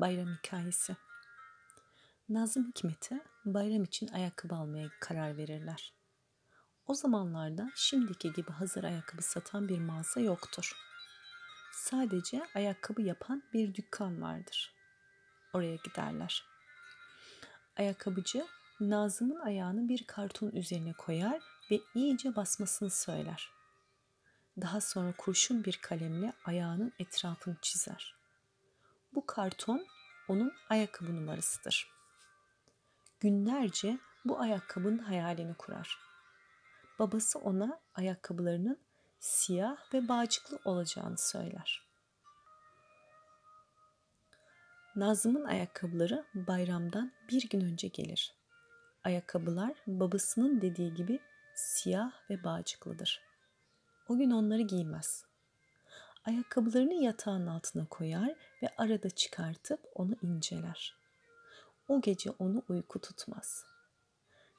Bayram 0.00 0.28
hikayesi. 0.34 0.96
Nazım 2.28 2.68
Hikmet'e 2.68 3.20
bayram 3.44 3.84
için 3.84 4.08
ayakkabı 4.08 4.54
almaya 4.54 4.88
karar 5.00 5.36
verirler. 5.36 5.94
O 6.86 6.94
zamanlarda 6.94 7.70
şimdiki 7.76 8.32
gibi 8.32 8.50
hazır 8.50 8.84
ayakkabı 8.84 9.22
satan 9.22 9.68
bir 9.68 9.78
mağaza 9.78 10.20
yoktur. 10.20 10.76
Sadece 11.72 12.42
ayakkabı 12.54 13.02
yapan 13.02 13.42
bir 13.52 13.74
dükkan 13.74 14.22
vardır. 14.22 14.74
Oraya 15.52 15.76
giderler. 15.76 16.44
Ayakkabıcı 17.76 18.46
Nazım'ın 18.80 19.40
ayağını 19.40 19.88
bir 19.88 20.06
karton 20.06 20.50
üzerine 20.50 20.92
koyar 20.92 21.42
ve 21.70 21.80
iyice 21.94 22.36
basmasını 22.36 22.90
söyler. 22.90 23.50
Daha 24.60 24.80
sonra 24.80 25.14
kurşun 25.18 25.64
bir 25.64 25.78
kalemle 25.82 26.32
ayağının 26.44 26.92
etrafını 26.98 27.56
çizer. 27.62 28.14
Bu 29.16 29.26
karton 29.26 29.86
onun 30.28 30.52
ayakkabı 30.68 31.16
numarasıdır. 31.16 31.92
Günlerce 33.20 33.98
bu 34.24 34.40
ayakkabının 34.40 34.98
hayalini 34.98 35.54
kurar. 35.54 35.98
Babası 36.98 37.38
ona 37.38 37.80
ayakkabılarının 37.94 38.80
siyah 39.18 39.94
ve 39.94 40.08
bağcıklı 40.08 40.58
olacağını 40.64 41.18
söyler. 41.18 41.86
Nazım'ın 44.96 45.44
ayakkabıları 45.44 46.24
bayramdan 46.34 47.12
bir 47.28 47.48
gün 47.48 47.60
önce 47.60 47.88
gelir. 47.88 48.34
Ayakkabılar 49.04 49.72
babasının 49.86 50.60
dediği 50.60 50.94
gibi 50.94 51.20
siyah 51.54 52.12
ve 52.30 52.44
bağcıklıdır. 52.44 53.20
O 54.08 54.16
gün 54.16 54.30
onları 54.30 54.62
giymez. 54.62 55.24
Ayakkabılarını 56.26 56.94
yatağın 56.94 57.46
altına 57.46 57.86
koyar 57.86 58.34
ve 58.62 58.68
arada 58.78 59.10
çıkartıp 59.10 59.80
onu 59.94 60.16
inceler. 60.22 60.96
O 61.88 62.00
gece 62.00 62.30
onu 62.38 62.62
uyku 62.68 63.00
tutmaz. 63.00 63.64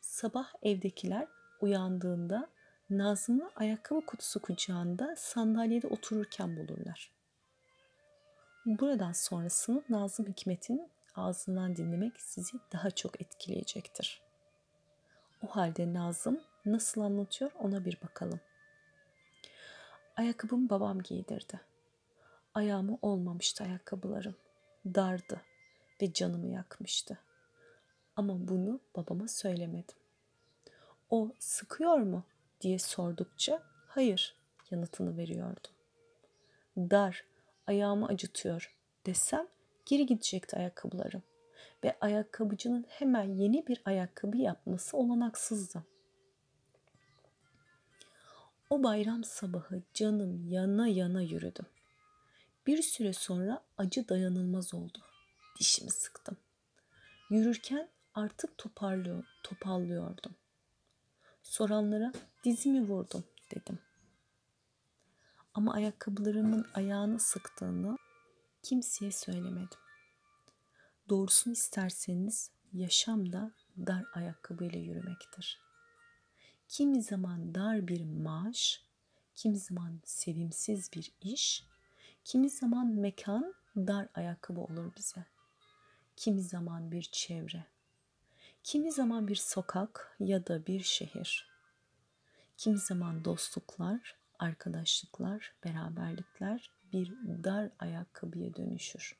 Sabah 0.00 0.52
evdekiler 0.62 1.28
uyandığında 1.60 2.48
Nazım'ı 2.90 3.50
ayakkabı 3.56 4.06
kutusu 4.06 4.42
kucağında 4.42 5.14
sandalyede 5.16 5.86
otururken 5.86 6.56
bulurlar. 6.56 7.10
Buradan 8.66 9.12
sonrasını 9.12 9.82
Nazım 9.88 10.26
Hikmet'in 10.26 10.88
ağzından 11.14 11.76
dinlemek 11.76 12.20
sizi 12.20 12.58
daha 12.72 12.90
çok 12.90 13.20
etkileyecektir. 13.20 14.22
O 15.42 15.56
halde 15.56 15.94
Nazım 15.94 16.40
nasıl 16.66 17.00
anlatıyor 17.00 17.50
ona 17.58 17.84
bir 17.84 17.98
bakalım. 18.02 18.40
Ayakkabımı 20.16 20.70
babam 20.70 21.00
giydirdi. 21.00 21.60
Ayağımı 22.54 22.98
olmamıştı 23.02 23.64
ayakkabılarım. 23.64 24.36
Dardı 24.86 25.40
ve 26.02 26.12
canımı 26.12 26.46
yakmıştı. 26.46 27.18
Ama 28.16 28.48
bunu 28.48 28.80
babama 28.96 29.28
söylemedim. 29.28 29.96
O 31.10 31.32
sıkıyor 31.38 31.98
mu 31.98 32.24
diye 32.60 32.78
sordukça 32.78 33.62
hayır 33.86 34.36
yanıtını 34.70 35.16
veriyordum. 35.16 35.72
Dar, 36.76 37.24
ayağımı 37.66 38.06
acıtıyor 38.06 38.76
desem 39.06 39.48
geri 39.86 40.06
gidecekti 40.06 40.56
ayakkabılarım 40.56 41.22
ve 41.84 41.96
ayakkabıcının 42.00 42.86
hemen 42.88 43.22
yeni 43.22 43.66
bir 43.66 43.82
ayakkabı 43.84 44.36
yapması 44.36 44.96
olanaksızdı. 44.96 45.84
O 48.70 48.82
bayram 48.82 49.24
sabahı 49.24 49.82
canım 49.94 50.48
yana 50.48 50.88
yana 50.88 51.22
yürüdüm. 51.22 51.66
Bir 52.66 52.82
süre 52.82 53.12
sonra 53.12 53.64
acı 53.78 54.08
dayanılmaz 54.08 54.74
oldu. 54.74 54.98
Dişimi 55.58 55.90
sıktım. 55.90 56.36
Yürürken 57.30 57.88
artık 58.14 58.58
toparlıyor, 58.58 59.24
topallıyordum. 59.42 60.34
Soranlara 61.42 62.12
dizimi 62.44 62.88
vurdum 62.88 63.24
dedim. 63.54 63.78
Ama 65.54 65.74
ayakkabılarımın 65.74 66.66
ayağını 66.74 67.20
sıktığını 67.20 67.96
kimseye 68.62 69.12
söylemedim. 69.12 69.78
Doğrusunu 71.08 71.52
isterseniz 71.52 72.50
yaşam 72.72 73.32
da 73.32 73.52
dar 73.76 74.04
ayakkabıyla 74.14 74.78
yürümektir. 74.78 75.63
Kimi 76.68 77.02
zaman 77.02 77.54
dar 77.54 77.88
bir 77.88 78.04
maaş, 78.04 78.82
kimi 79.34 79.58
zaman 79.58 80.00
sevimsiz 80.04 80.92
bir 80.92 81.12
iş, 81.20 81.64
kimi 82.24 82.50
zaman 82.50 82.86
mekan 82.86 83.54
dar 83.76 84.08
ayakkabı 84.14 84.60
olur 84.60 84.92
bize. 84.96 85.26
Kimi 86.16 86.42
zaman 86.42 86.92
bir 86.92 87.02
çevre, 87.02 87.66
kimi 88.62 88.92
zaman 88.92 89.28
bir 89.28 89.36
sokak 89.36 90.16
ya 90.20 90.46
da 90.46 90.66
bir 90.66 90.80
şehir. 90.80 91.48
Kimi 92.56 92.78
zaman 92.78 93.24
dostluklar, 93.24 94.16
arkadaşlıklar, 94.38 95.52
beraberlikler 95.64 96.70
bir 96.92 97.12
dar 97.44 97.70
ayakkabıya 97.78 98.54
dönüşür. 98.54 99.16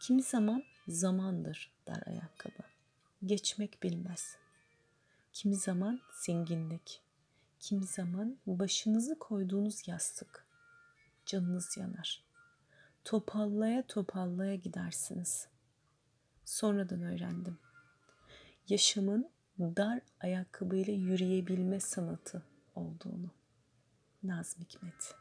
Kimi 0.00 0.22
zaman 0.22 0.62
zamandır 0.88 1.72
dar 1.86 2.02
ayakkabı. 2.06 2.62
Geçmek 3.24 3.82
bilmez. 3.82 4.43
Kimi 5.34 5.56
zaman 5.56 6.00
zenginlik, 6.12 7.02
kimi 7.60 7.86
zaman 7.86 8.38
başınızı 8.46 9.18
koyduğunuz 9.18 9.88
yastık. 9.88 10.46
Canınız 11.26 11.76
yanar. 11.76 12.24
Topallaya 13.04 13.86
topallaya 13.86 14.54
gidersiniz. 14.54 15.48
Sonradan 16.44 17.02
öğrendim. 17.02 17.58
Yaşamın 18.68 19.30
dar 19.58 20.00
ayakkabıyla 20.20 20.92
yürüyebilme 20.92 21.80
sanatı 21.80 22.42
olduğunu. 22.74 23.30
Nazım 24.22 24.62
Hikmet 24.62 25.14